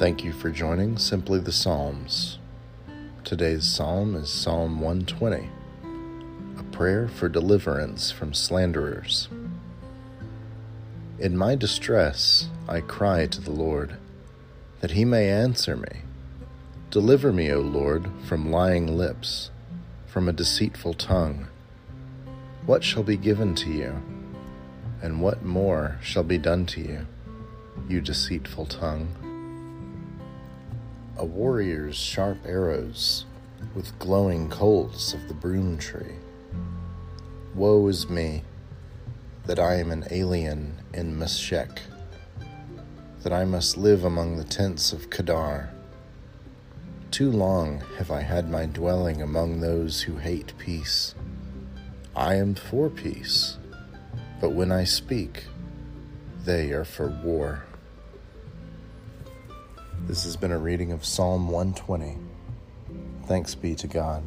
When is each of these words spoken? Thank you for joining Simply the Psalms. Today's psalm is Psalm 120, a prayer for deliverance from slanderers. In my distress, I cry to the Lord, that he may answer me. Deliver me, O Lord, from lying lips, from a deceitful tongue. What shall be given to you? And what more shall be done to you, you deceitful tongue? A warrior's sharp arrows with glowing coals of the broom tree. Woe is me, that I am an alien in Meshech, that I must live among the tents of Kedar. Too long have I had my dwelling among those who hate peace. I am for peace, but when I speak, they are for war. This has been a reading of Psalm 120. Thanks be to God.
Thank 0.00 0.24
you 0.24 0.32
for 0.32 0.48
joining 0.48 0.96
Simply 0.96 1.40
the 1.40 1.52
Psalms. 1.52 2.38
Today's 3.22 3.66
psalm 3.66 4.16
is 4.16 4.30
Psalm 4.30 4.80
120, 4.80 5.50
a 6.58 6.62
prayer 6.72 7.06
for 7.06 7.28
deliverance 7.28 8.10
from 8.10 8.32
slanderers. 8.32 9.28
In 11.18 11.36
my 11.36 11.54
distress, 11.54 12.48
I 12.66 12.80
cry 12.80 13.26
to 13.26 13.42
the 13.42 13.50
Lord, 13.50 13.98
that 14.80 14.92
he 14.92 15.04
may 15.04 15.28
answer 15.28 15.76
me. 15.76 16.00
Deliver 16.90 17.30
me, 17.30 17.52
O 17.52 17.60
Lord, 17.60 18.10
from 18.24 18.50
lying 18.50 18.96
lips, 18.96 19.50
from 20.06 20.30
a 20.30 20.32
deceitful 20.32 20.94
tongue. 20.94 21.46
What 22.64 22.82
shall 22.82 23.02
be 23.02 23.18
given 23.18 23.54
to 23.56 23.68
you? 23.68 24.00
And 25.02 25.20
what 25.20 25.44
more 25.44 25.98
shall 26.00 26.24
be 26.24 26.38
done 26.38 26.64
to 26.68 26.80
you, 26.80 27.06
you 27.86 28.00
deceitful 28.00 28.64
tongue? 28.64 29.29
A 31.20 31.24
warrior's 31.26 31.96
sharp 31.96 32.38
arrows 32.46 33.26
with 33.74 33.98
glowing 33.98 34.48
coals 34.48 35.12
of 35.12 35.28
the 35.28 35.34
broom 35.34 35.76
tree. 35.76 36.14
Woe 37.54 37.86
is 37.88 38.08
me, 38.08 38.42
that 39.44 39.58
I 39.58 39.74
am 39.74 39.90
an 39.90 40.06
alien 40.10 40.78
in 40.94 41.18
Meshech, 41.18 41.82
that 43.22 43.34
I 43.34 43.44
must 43.44 43.76
live 43.76 44.02
among 44.02 44.38
the 44.38 44.44
tents 44.44 44.94
of 44.94 45.10
Kedar. 45.10 45.68
Too 47.10 47.30
long 47.30 47.82
have 47.98 48.10
I 48.10 48.22
had 48.22 48.48
my 48.48 48.64
dwelling 48.64 49.20
among 49.20 49.60
those 49.60 50.00
who 50.00 50.16
hate 50.16 50.56
peace. 50.56 51.14
I 52.16 52.36
am 52.36 52.54
for 52.54 52.88
peace, 52.88 53.58
but 54.40 54.52
when 54.52 54.72
I 54.72 54.84
speak, 54.84 55.44
they 56.46 56.72
are 56.72 56.86
for 56.86 57.08
war. 57.08 57.66
This 60.10 60.24
has 60.24 60.36
been 60.36 60.50
a 60.50 60.58
reading 60.58 60.90
of 60.90 61.04
Psalm 61.04 61.50
120. 61.50 62.18
Thanks 63.26 63.54
be 63.54 63.76
to 63.76 63.86
God. 63.86 64.24